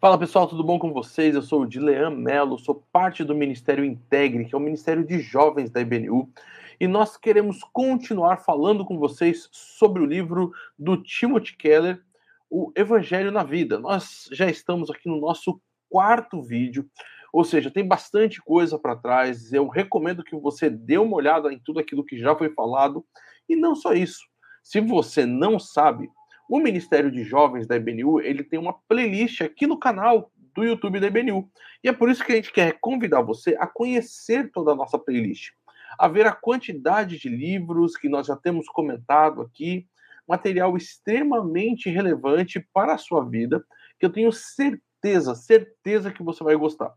[0.00, 1.34] Fala pessoal, tudo bom com vocês?
[1.34, 5.18] Eu sou o Dilean Mello, sou parte do Ministério Integre, que é o Ministério de
[5.18, 6.32] Jovens da IBNU,
[6.78, 12.00] e nós queremos continuar falando com vocês sobre o livro do Timothy Keller,
[12.48, 13.76] O Evangelho na Vida.
[13.80, 16.88] Nós já estamos aqui no nosso quarto vídeo,
[17.32, 19.52] ou seja, tem bastante coisa para trás.
[19.52, 23.04] Eu recomendo que você dê uma olhada em tudo aquilo que já foi falado,
[23.48, 24.24] e não só isso.
[24.62, 26.08] Se você não sabe,
[26.48, 30.98] o Ministério de Jovens da IBNU, ele tem uma playlist aqui no canal do YouTube
[30.98, 31.48] da IBNU.
[31.84, 34.98] E é por isso que a gente quer convidar você a conhecer toda a nossa
[34.98, 35.50] playlist,
[35.98, 39.86] a ver a quantidade de livros que nós já temos comentado aqui,
[40.26, 43.64] material extremamente relevante para a sua vida,
[43.98, 46.92] que eu tenho certeza, certeza que você vai gostar.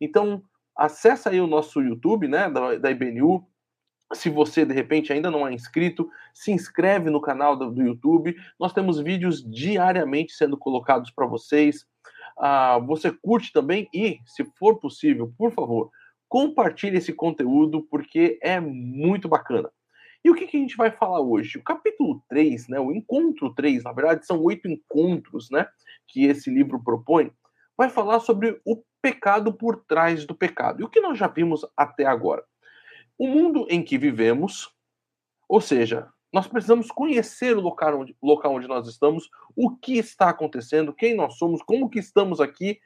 [0.00, 0.42] Então,
[0.76, 3.46] acessa aí o nosso YouTube, né, da, da IBNU,
[4.14, 8.36] se você de repente ainda não é inscrito, se inscreve no canal do, do YouTube.
[8.58, 11.86] Nós temos vídeos diariamente sendo colocados para vocês.
[12.38, 15.90] Ah, você curte também e, se for possível, por favor,
[16.28, 19.70] compartilhe esse conteúdo porque é muito bacana.
[20.24, 21.58] E o que, que, a gente vai falar hoje?
[21.58, 25.66] O capítulo 3, né, o encontro 3, na verdade são oito encontros né,
[26.08, 27.30] que esse livro propõe,
[27.76, 30.80] vai falar sobre o pecado por trás do pecado.
[30.80, 32.42] E o que nós já vimos até agora?
[33.18, 34.70] O mundo em que vivemos,
[35.48, 40.28] ou seja, nós precisamos conhecer o local onde, local onde nós estamos, o que está
[40.28, 42.78] acontecendo, quem nós somos, como que estamos aqui,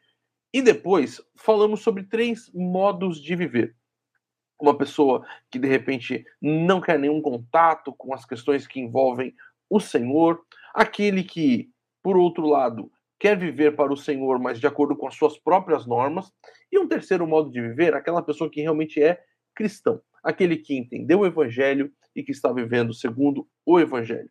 [0.53, 3.75] e depois falamos sobre três modos de viver.
[4.61, 9.35] Uma pessoa que de repente não quer nenhum contato com as questões que envolvem
[9.69, 11.71] o Senhor, aquele que,
[12.03, 15.87] por outro lado, quer viver para o Senhor, mas de acordo com as suas próprias
[15.87, 16.33] normas,
[16.71, 19.23] e um terceiro modo de viver, aquela pessoa que realmente é
[19.55, 24.31] cristão aquele que entendeu o evangelho e que está vivendo segundo o evangelho.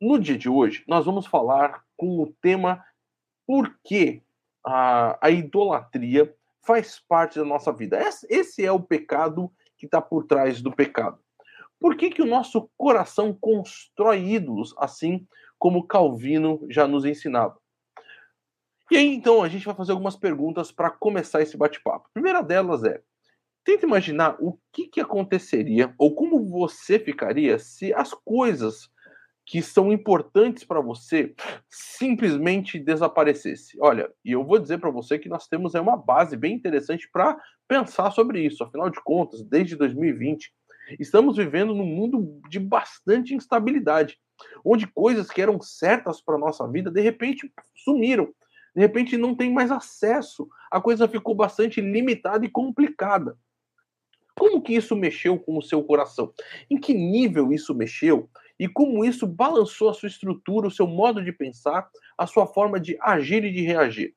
[0.00, 2.84] No dia de hoje, nós vamos falar com o tema
[3.46, 4.22] por que
[4.64, 7.98] a, a idolatria faz parte da nossa vida.
[8.28, 11.18] Esse é o pecado que está por trás do pecado.
[11.78, 15.26] Por que, que o nosso coração constrói ídolos, assim
[15.58, 17.58] como Calvino já nos ensinava?
[18.90, 22.06] E aí, então, a gente vai fazer algumas perguntas para começar esse bate-papo.
[22.06, 23.02] A primeira delas é:
[23.66, 28.88] Tenta imaginar o que, que aconteceria ou como você ficaria se as coisas
[29.44, 31.34] que são importantes para você
[31.68, 33.76] simplesmente desaparecesse.
[33.80, 37.10] Olha, e eu vou dizer para você que nós temos aí uma base bem interessante
[37.12, 38.62] para pensar sobre isso.
[38.62, 40.52] Afinal de contas, desde 2020,
[41.00, 44.16] estamos vivendo num mundo de bastante instabilidade,
[44.64, 48.32] onde coisas que eram certas para nossa vida de repente sumiram.
[48.76, 50.46] De repente não tem mais acesso.
[50.70, 53.36] A coisa ficou bastante limitada e complicada.
[54.38, 56.32] Como que isso mexeu com o seu coração?
[56.70, 58.28] Em que nível isso mexeu?
[58.58, 62.78] E como isso balançou a sua estrutura, o seu modo de pensar, a sua forma
[62.80, 64.14] de agir e de reagir?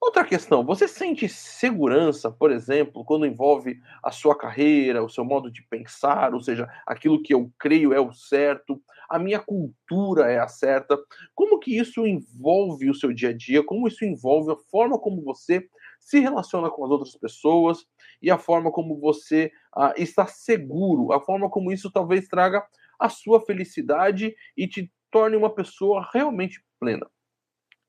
[0.00, 5.50] Outra questão, você sente segurança, por exemplo, quando envolve a sua carreira, o seu modo
[5.50, 10.38] de pensar, ou seja, aquilo que eu creio é o certo, a minha cultura é
[10.38, 10.96] a certa?
[11.34, 13.64] Como que isso envolve o seu dia a dia?
[13.64, 15.66] Como isso envolve a forma como você
[16.06, 17.84] se relaciona com as outras pessoas
[18.22, 22.64] e a forma como você ah, está seguro, a forma como isso talvez traga
[22.96, 27.10] a sua felicidade e te torne uma pessoa realmente plena.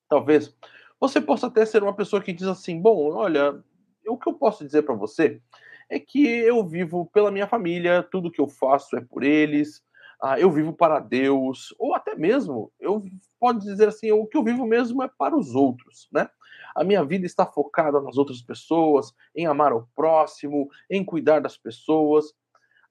[0.09, 0.57] Talvez
[0.99, 3.63] você possa até ser uma pessoa que diz assim: bom, olha,
[4.07, 5.39] o que eu posso dizer para você
[5.87, 9.83] é que eu vivo pela minha família, tudo que eu faço é por eles,
[10.23, 13.03] ah, eu vivo para Deus, ou até mesmo, eu
[13.39, 16.27] pode dizer assim, o que eu vivo mesmo é para os outros, né?
[16.77, 21.57] A minha vida está focada nas outras pessoas, em amar o próximo, em cuidar das
[21.57, 22.25] pessoas.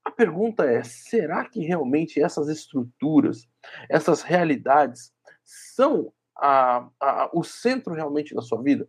[0.04, 3.48] A pergunta é: será que realmente essas estruturas,
[3.88, 5.12] essas realidades
[5.44, 8.88] são a, a, o centro realmente da sua vida?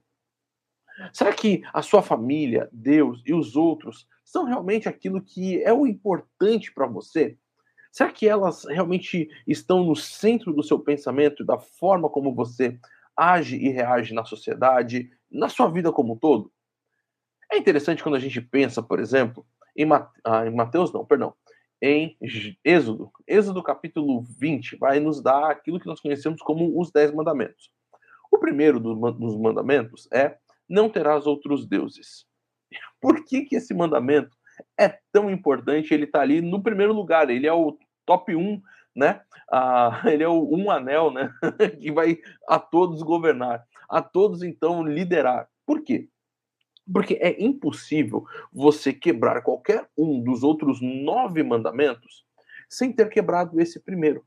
[1.14, 5.86] Será que a sua família, Deus e os outros são realmente aquilo que é o
[5.86, 7.38] importante para você?
[7.92, 12.80] Será que elas realmente estão no centro do seu pensamento, da forma como você
[13.18, 16.52] age e reage na sociedade, na sua vida como um todo?
[17.52, 20.12] É interessante quando a gente pensa, por exemplo, em, Mate...
[20.24, 21.34] ah, em Mateus, não, perdão,
[21.82, 22.18] em
[22.64, 23.12] Êxodo.
[23.28, 27.72] Êxodo capítulo 20 vai nos dar aquilo que nós conhecemos como os Dez Mandamentos.
[28.32, 30.38] O primeiro dos mandamentos é
[30.68, 32.26] não terás outros deuses.
[33.02, 34.36] Por que, que esse mandamento
[34.78, 35.94] é tão importante?
[35.94, 38.62] Ele está ali no primeiro lugar, ele é o top 1,
[38.98, 39.22] né?
[39.50, 41.32] Ah, ele é o um anel, né?
[41.80, 42.18] que vai
[42.50, 45.48] a todos governar, a todos então liderar.
[45.66, 46.10] Por quê?
[46.92, 52.26] Porque é impossível você quebrar qualquer um dos outros nove mandamentos
[52.68, 54.26] sem ter quebrado esse primeiro.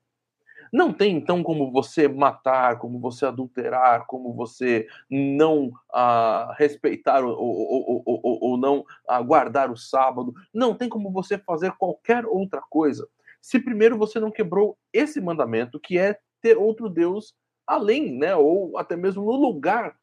[0.73, 7.37] Não tem então como você matar, como você adulterar, como você não ah, respeitar ou,
[7.37, 10.33] ou, ou, ou não ah, guardar o sábado.
[10.55, 13.09] Não tem como você fazer qualquer outra coisa.
[13.41, 17.35] Se primeiro você não quebrou esse mandamento, que é ter outro Deus
[17.67, 19.95] além, né, ou até mesmo no lugar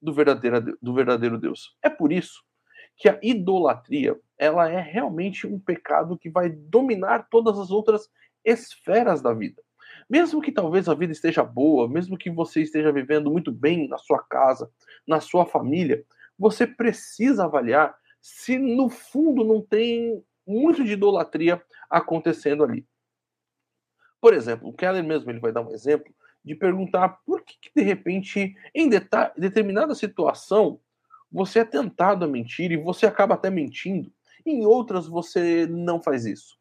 [0.00, 1.74] do verdadeiro, do verdadeiro Deus.
[1.82, 2.42] É por isso
[2.96, 8.08] que a idolatria ela é realmente um pecado que vai dominar todas as outras
[8.44, 9.62] esferas da vida.
[10.08, 13.96] Mesmo que talvez a vida esteja boa, mesmo que você esteja vivendo muito bem na
[13.96, 14.70] sua casa,
[15.06, 16.04] na sua família,
[16.38, 22.86] você precisa avaliar se no fundo não tem muito de idolatria acontecendo ali.
[24.20, 26.14] Por exemplo, o Keller mesmo ele vai dar um exemplo
[26.44, 30.80] de perguntar por que, que de repente, em determinada situação,
[31.30, 34.12] você é tentado a mentir e você acaba até mentindo.
[34.46, 36.58] Em outras, você não faz isso.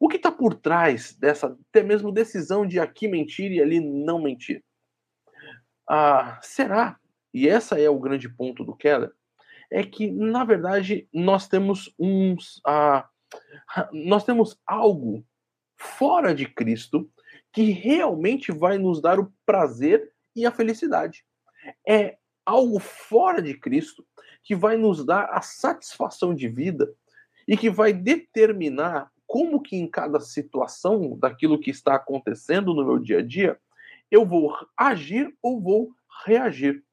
[0.00, 4.20] O que está por trás dessa até mesmo decisão de aqui mentir e ali não
[4.20, 4.64] mentir?
[5.88, 6.98] Ah, será?
[7.32, 9.12] E essa é o grande ponto do Keller,
[9.72, 13.08] é que na verdade nós temos uns, ah,
[13.90, 15.24] nós temos algo
[15.76, 17.10] fora de Cristo
[17.50, 21.24] que realmente vai nos dar o prazer e a felicidade.
[21.88, 24.06] É algo fora de Cristo
[24.42, 26.92] que vai nos dar a satisfação de vida
[27.48, 32.98] e que vai determinar como que em cada situação daquilo que está acontecendo no meu
[32.98, 33.58] dia a dia,
[34.10, 35.94] eu vou agir ou vou
[36.26, 36.84] reagir.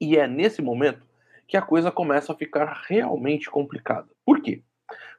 [0.00, 1.03] E é nesse momento
[1.46, 4.08] que a coisa começa a ficar realmente complicada.
[4.24, 4.62] Por quê?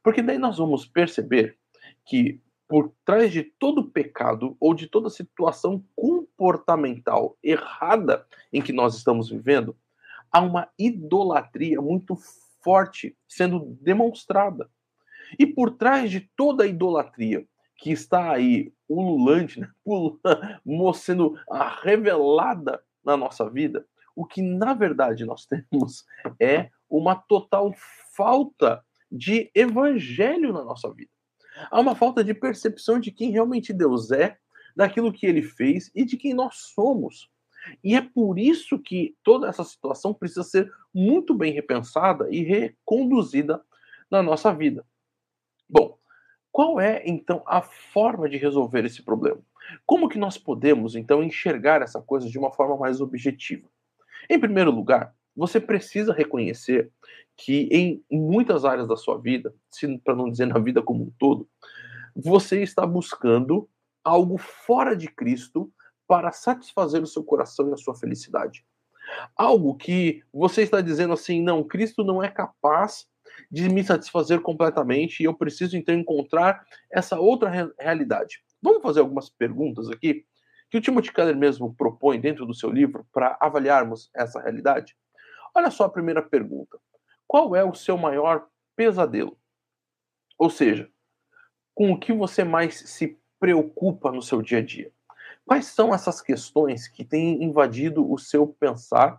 [0.03, 1.57] Porque daí nós vamos perceber
[2.05, 8.95] que por trás de todo pecado ou de toda situação comportamental errada em que nós
[8.95, 9.75] estamos vivendo,
[10.31, 12.17] há uma idolatria muito
[12.61, 14.69] forte sendo demonstrada.
[15.37, 17.45] E por trás de toda a idolatria
[17.77, 19.69] que está aí ululante, né,
[20.95, 21.37] sendo
[21.83, 26.05] revelada na nossa vida, o que na verdade nós temos
[26.39, 27.73] é uma total
[28.15, 31.11] falta de evangelho na nossa vida.
[31.71, 34.37] Há uma falta de percepção de quem realmente Deus é,
[34.75, 37.29] daquilo que ele fez e de quem nós somos.
[37.83, 43.63] E é por isso que toda essa situação precisa ser muito bem repensada e reconduzida
[44.11, 44.85] na nossa vida.
[45.67, 45.97] Bom,
[46.51, 49.41] qual é então a forma de resolver esse problema?
[49.85, 53.67] Como que nós podemos então enxergar essa coisa de uma forma mais objetiva?
[54.29, 56.91] Em primeiro lugar, você precisa reconhecer
[57.37, 59.53] que em muitas áreas da sua vida,
[60.03, 61.47] para não dizer na vida como um todo,
[62.15, 63.69] você está buscando
[64.03, 65.71] algo fora de Cristo
[66.07, 68.65] para satisfazer o seu coração e a sua felicidade.
[69.35, 73.07] Algo que você está dizendo assim, não, Cristo não é capaz
[73.51, 78.41] de me satisfazer completamente e eu preciso então encontrar essa outra re realidade.
[78.61, 80.25] Vamos fazer algumas perguntas aqui
[80.75, 84.93] que o Timothy Keller mesmo propõe dentro do seu livro para avaliarmos essa realidade.
[85.55, 86.77] Olha só a primeira pergunta.
[87.25, 88.45] Qual é o seu maior
[88.75, 89.37] pesadelo?
[90.37, 90.89] Ou seja,
[91.73, 94.91] com o que você mais se preocupa no seu dia a dia?
[95.45, 99.17] Quais são essas questões que têm invadido o seu pensar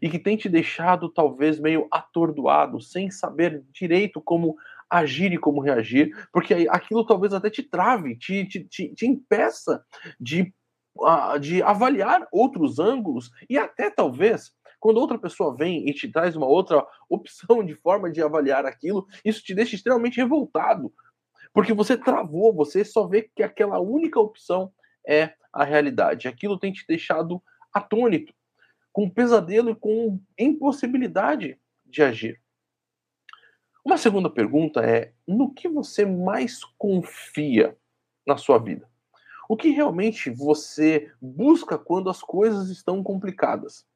[0.00, 4.56] e que tem te deixado talvez meio atordoado, sem saber direito como
[4.88, 9.84] agir e como reagir, porque aquilo talvez até te trave, te, te, te, te impeça
[10.20, 10.54] de,
[11.40, 16.46] de avaliar outros ângulos e até talvez quando outra pessoa vem e te traz uma
[16.46, 20.92] outra opção de forma de avaliar aquilo, isso te deixa extremamente revoltado,
[21.54, 24.72] porque você travou, você só vê que aquela única opção
[25.06, 26.26] é a realidade.
[26.26, 27.40] Aquilo tem te deixado
[27.72, 28.34] atônito
[28.92, 32.40] com pesadelo e com impossibilidade de agir.
[33.84, 37.76] Uma segunda pergunta é: no que você mais confia
[38.26, 38.91] na sua vida?
[39.48, 43.86] O que realmente você busca quando as coisas estão complicadas?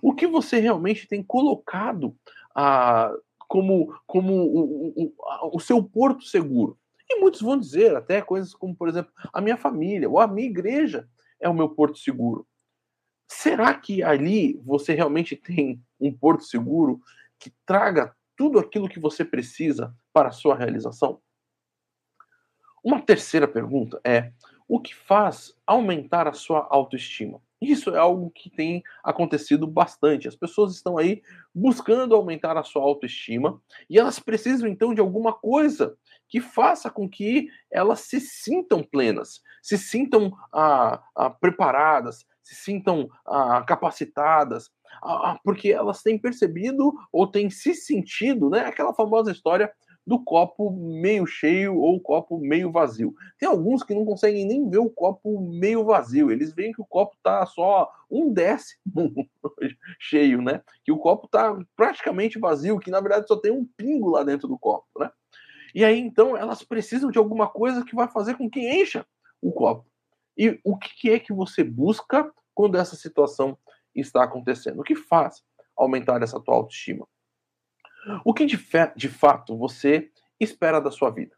[0.00, 2.16] O que você realmente tem colocado
[2.54, 3.12] ah,
[3.48, 6.78] como, como o, o, o seu porto seguro?
[7.08, 10.48] E muitos vão dizer até coisas como, por exemplo, a minha família ou a minha
[10.48, 11.08] igreja
[11.38, 12.46] é o meu porto seguro.
[13.26, 17.00] Será que ali você realmente tem um porto seguro
[17.38, 21.20] que traga tudo aquilo que você precisa para a sua realização?
[22.82, 24.32] Uma terceira pergunta é:
[24.68, 27.40] o que faz aumentar a sua autoestima?
[27.60, 30.28] Isso é algo que tem acontecido bastante.
[30.28, 31.22] As pessoas estão aí
[31.54, 35.96] buscando aumentar a sua autoestima e elas precisam então de alguma coisa
[36.28, 43.08] que faça com que elas se sintam plenas, se sintam ah, ah, preparadas, se sintam
[43.26, 44.70] ah, capacitadas,
[45.02, 48.60] ah, ah, porque elas têm percebido ou têm se sentido, né?
[48.60, 49.72] Aquela famosa história
[50.06, 53.14] do copo meio cheio ou copo meio vazio.
[53.38, 56.86] Tem alguns que não conseguem nem ver o copo meio vazio, eles veem que o
[56.86, 59.28] copo está só um décimo
[59.98, 60.62] cheio, né?
[60.84, 64.46] Que o copo está praticamente vazio, que na verdade só tem um pingo lá dentro
[64.46, 65.10] do copo, né?
[65.74, 69.06] E aí então elas precisam de alguma coisa que vai fazer com que encha
[69.40, 69.86] o copo.
[70.36, 73.56] E o que é que você busca quando essa situação
[73.94, 74.80] está acontecendo?
[74.80, 75.42] O que faz
[75.76, 77.06] aumentar essa tua autoestima?
[78.24, 78.58] O que de,
[78.96, 81.34] de fato você espera da sua vida?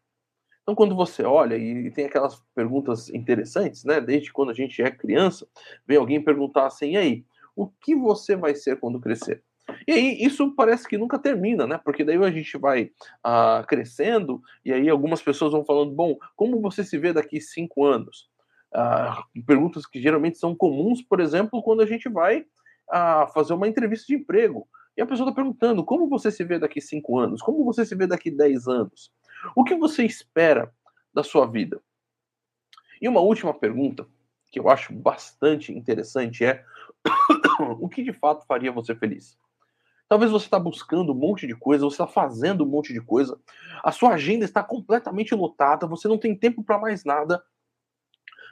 [0.67, 4.01] Então, quando você olha e tem aquelas perguntas interessantes, né?
[4.01, 5.47] Desde quando a gente é criança,
[5.87, 9.41] vem alguém perguntar assim: e aí, o que você vai ser quando crescer?
[9.87, 11.79] E aí, isso parece que nunca termina, né?
[11.81, 12.91] Porque daí a gente vai
[13.23, 17.85] ah, crescendo, e aí algumas pessoas vão falando: bom, como você se vê daqui cinco
[17.85, 18.29] anos?
[18.73, 22.45] Ah, perguntas que geralmente são comuns, por exemplo, quando a gente vai
[22.91, 24.67] ah, fazer uma entrevista de emprego.
[24.97, 27.41] E a pessoa está perguntando: como você se vê daqui cinco anos?
[27.41, 29.13] Como você se vê daqui dez anos?
[29.55, 30.73] O que você espera
[31.13, 31.79] da sua vida?
[32.99, 34.07] E uma última pergunta,
[34.51, 36.65] que eu acho bastante interessante, é:
[37.79, 39.37] o que de fato faria você feliz?
[40.09, 43.37] Talvez você está buscando um monte de coisa, você está fazendo um monte de coisa,
[43.83, 47.43] a sua agenda está completamente lotada, você não tem tempo para mais nada.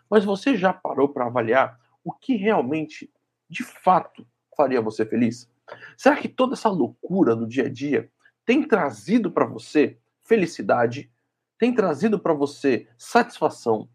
[0.09, 3.09] Mas você já parou para avaliar o que realmente,
[3.49, 5.49] de fato, faria você feliz?
[5.97, 8.11] Será que toda essa loucura do dia a dia
[8.45, 11.11] tem trazido para você felicidade?
[11.57, 13.89] Tem trazido para você satisfação?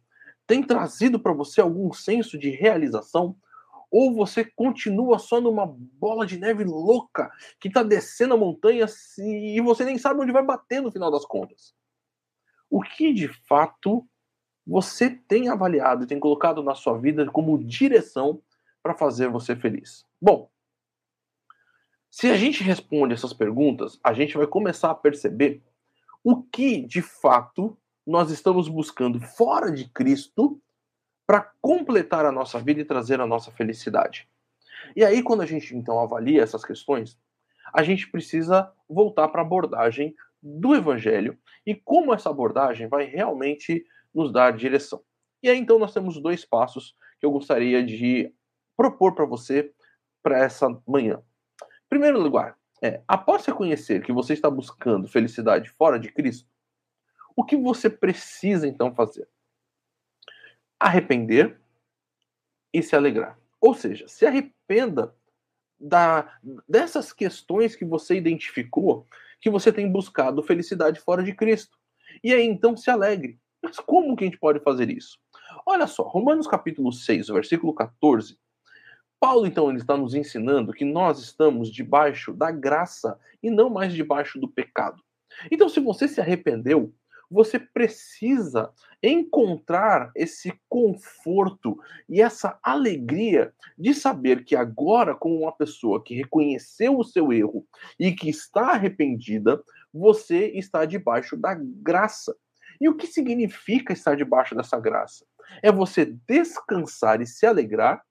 [0.47, 3.37] Tem trazido para você algum senso de realização?
[3.91, 8.87] Ou você continua só numa bola de neve louca que está descendo a montanha
[9.19, 11.75] e você nem sabe onde vai bater no final das contas?
[12.69, 14.07] O que de fato
[14.65, 18.41] você tem avaliado e tem colocado na sua vida como direção
[18.81, 20.07] para fazer você feliz?
[20.23, 20.49] Bom,
[22.11, 25.62] se a gente responde essas perguntas, a gente vai começar a perceber
[26.25, 30.61] o que, de fato, nós estamos buscando fora de Cristo
[31.25, 34.29] para completar a nossa vida e trazer a nossa felicidade.
[34.97, 37.17] E aí, quando a gente então avalia essas questões,
[37.73, 40.12] a gente precisa voltar para a abordagem
[40.43, 45.00] do Evangelho e como essa abordagem vai realmente nos dar direção.
[45.40, 48.35] E aí, então, nós temos dois passos que eu gostaria de
[48.76, 49.73] propor para você
[50.23, 51.23] para essa manhã
[51.90, 56.49] primeiro lugar, é, após reconhecer que você está buscando felicidade fora de Cristo,
[57.37, 59.28] o que você precisa então fazer?
[60.78, 61.61] Arrepender
[62.73, 63.38] e se alegrar.
[63.61, 65.14] Ou seja, se arrependa
[65.78, 69.06] da, dessas questões que você identificou
[69.40, 71.78] que você tem buscado felicidade fora de Cristo.
[72.23, 73.38] E aí então se alegre.
[73.62, 75.18] Mas como que a gente pode fazer isso?
[75.66, 78.38] Olha só, Romanos capítulo 6, versículo 14,
[79.21, 83.93] Paulo, então, ele está nos ensinando que nós estamos debaixo da graça e não mais
[83.93, 85.03] debaixo do pecado.
[85.50, 86.93] Então, se você se arrependeu,
[87.31, 88.73] você precisa
[89.03, 96.99] encontrar esse conforto e essa alegria de saber que agora, como uma pessoa que reconheceu
[96.99, 97.65] o seu erro
[97.99, 99.62] e que está arrependida,
[99.93, 102.35] você está debaixo da graça.
[102.81, 105.27] E o que significa estar debaixo dessa graça?
[105.62, 108.03] É você descansar e se alegrar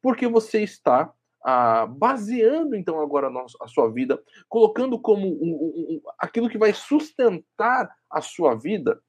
[0.00, 1.12] porque você está
[1.44, 6.72] ah, baseando então agora a, sua vida, colocando como um, um, um, aquilo que vai
[6.72, 9.00] sustentar a sua vida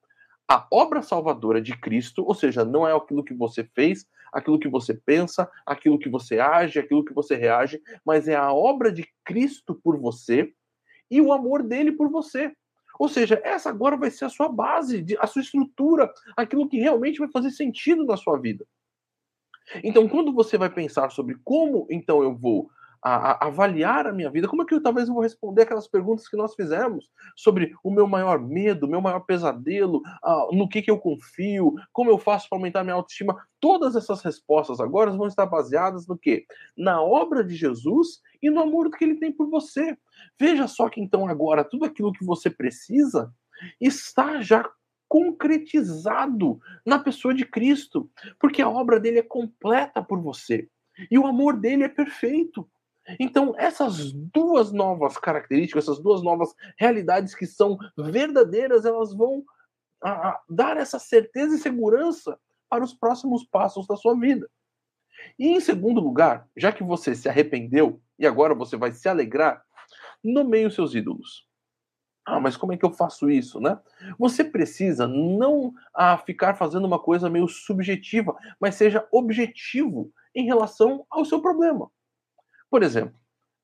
[0.48, 4.68] a obra salvadora de Cristo, ou seja, não é aquilo que você fez, aquilo que
[4.68, 9.08] você pensa, aquilo que você age, aquilo que você reage, mas é a obra de
[9.24, 10.54] Cristo por você
[11.10, 12.52] e o amor dele por você.
[13.00, 17.20] Ou seja, essa agora vai ser a sua base, a sua estrutura, aquilo que realmente
[17.20, 18.66] vai fazer sentido na sua vida.
[19.84, 22.70] Então, quando você vai pensar sobre como então eu vou
[23.04, 25.88] a, a, avaliar a minha vida, como é que eu talvez eu vou responder aquelas
[25.88, 30.02] perguntas que nós fizemos sobre o meu maior medo, meu maior pesadelo,
[30.54, 34.80] no que, que eu confio, como eu faço para aumentar minha autoestima, todas essas respostas
[34.80, 36.46] agora vão estar baseadas no quê?
[36.78, 39.98] Na obra de Jesus e no amor que ele tem por você.
[40.40, 43.34] Veja só que então agora tudo aquilo que você precisa
[43.82, 44.70] está já
[45.14, 50.68] concretizado na pessoa de Cristo, porque a obra dele é completa por você
[51.12, 52.68] e o amor dele é perfeito.
[53.20, 59.44] Então, essas duas novas características, essas duas novas realidades que são verdadeiras, elas vão
[60.02, 64.50] a, a, dar essa certeza e segurança para os próximos passos da sua vida.
[65.38, 69.64] E em segundo lugar, já que você se arrependeu e agora você vai se alegrar,
[70.24, 71.46] nomeie os seus ídolos.
[72.26, 73.78] Ah, mas como é que eu faço isso, né?
[74.18, 81.06] Você precisa não ah, ficar fazendo uma coisa meio subjetiva, mas seja objetivo em relação
[81.10, 81.92] ao seu problema.
[82.70, 83.16] Por exemplo,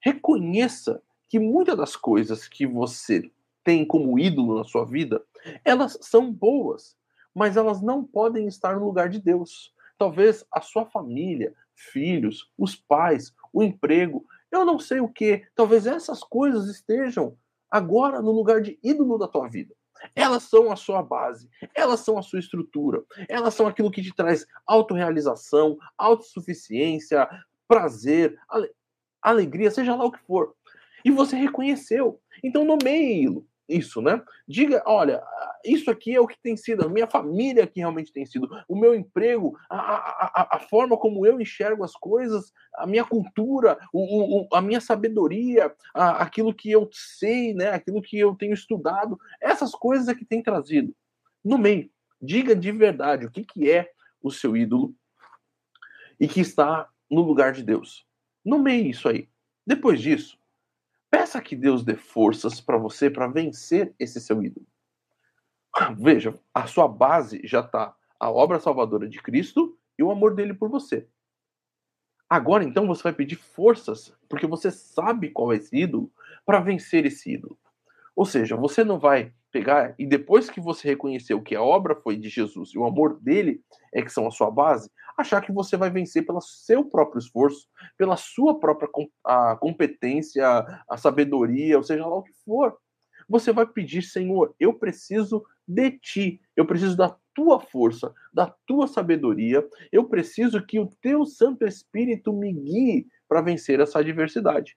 [0.01, 3.31] reconheça que muitas das coisas que você
[3.63, 5.23] tem como ídolo na sua vida,
[5.63, 6.97] elas são boas,
[7.33, 9.73] mas elas não podem estar no lugar de Deus.
[9.97, 15.85] Talvez a sua família, filhos, os pais, o emprego, eu não sei o que, talvez
[15.85, 17.37] essas coisas estejam
[17.69, 19.75] agora no lugar de ídolo da tua vida.
[20.15, 24.13] Elas são a sua base, elas são a sua estrutura, elas são aquilo que te
[24.15, 27.27] traz autorrealização, autossuficiência,
[27.67, 28.37] prazer,
[29.21, 30.55] alegria, seja lá o que for.
[31.03, 32.21] E você reconheceu.
[32.43, 33.27] Então nomeie
[33.69, 34.21] isso, né?
[34.47, 35.23] Diga, olha,
[35.63, 38.75] isso aqui é o que tem sido, a minha família que realmente tem sido, o
[38.75, 44.41] meu emprego, a, a, a forma como eu enxergo as coisas, a minha cultura, o,
[44.41, 47.69] o, a minha sabedoria, a, aquilo que eu sei, né?
[47.69, 50.95] Aquilo que eu tenho estudado, essas coisas é que tem trazido.
[51.43, 51.89] No meio,
[52.21, 54.95] diga de verdade o que, que é o seu ídolo
[56.19, 58.05] e que está no lugar de Deus.
[58.43, 59.29] Nomeie isso aí.
[59.65, 60.38] Depois disso,
[61.09, 64.65] Peça que Deus dê forças para você para vencer esse seu ídolo.
[65.97, 70.53] Veja, a sua base já está a obra salvadora de Cristo e o amor dele
[70.53, 71.07] por você.
[72.29, 76.11] Agora então você vai pedir forças, porque você sabe qual é esse ídolo,
[76.45, 77.57] para vencer esse ídolo.
[78.15, 82.15] Ou seja, você não vai pegar e depois que você reconheceu que a obra foi
[82.17, 83.63] de Jesus e o amor dele
[83.93, 87.67] é que são a sua base, achar que você vai vencer pelo seu próprio esforço,
[87.97, 88.89] pela sua própria
[89.23, 90.45] a competência,
[90.89, 92.77] a sabedoria, ou seja lá o que for.
[93.27, 98.87] Você vai pedir, Senhor, eu preciso de ti, eu preciso da tua força, da tua
[98.87, 104.75] sabedoria, eu preciso que o teu Santo Espírito me guie para vencer essa adversidade.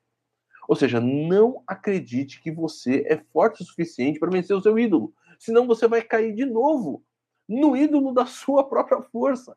[0.68, 5.12] Ou seja, não acredite que você é forte o suficiente para vencer o seu ídolo.
[5.38, 7.02] Senão você vai cair de novo
[7.49, 9.56] no ídolo da sua própria força.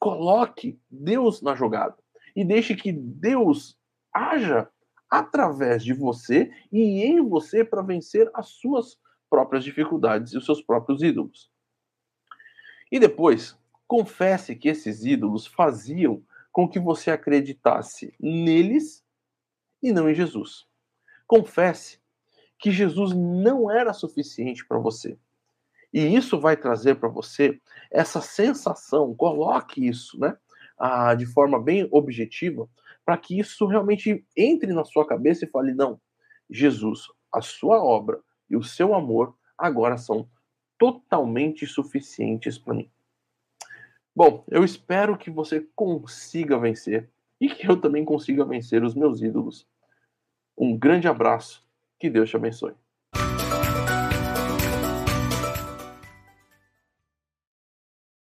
[0.00, 1.96] Coloque Deus na jogada
[2.34, 3.78] e deixe que Deus
[4.12, 4.68] haja
[5.10, 10.62] através de você e em você para vencer as suas próprias dificuldades e os seus
[10.62, 11.50] próprios ídolos.
[12.90, 19.04] E depois, confesse que esses ídolos faziam com que você acreditasse neles
[19.82, 20.66] e não em Jesus.
[21.26, 22.00] Confesse
[22.58, 25.18] que Jesus não era suficiente para você.
[25.92, 30.36] E isso vai trazer para você essa sensação, coloque isso, né,
[30.78, 32.68] ah, de forma bem objetiva,
[33.04, 36.00] para que isso realmente entre na sua cabeça e fale: não,
[36.48, 40.28] Jesus, a sua obra e o seu amor agora são
[40.78, 42.90] totalmente suficientes para mim.
[44.14, 47.08] Bom, eu espero que você consiga vencer
[47.40, 49.66] e que eu também consiga vencer os meus ídolos.
[50.56, 51.64] Um grande abraço,
[51.98, 52.74] que Deus te abençoe.